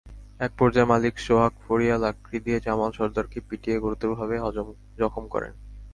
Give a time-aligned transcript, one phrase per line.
[0.39, 4.35] একপর্যায়ে মালিক সোহাগ ফড়িয়া লাকড়ি দিয়ে জামাল সরদারকে পিটিয়ে গুরুতরভাবে
[4.99, 5.53] জখম করেন।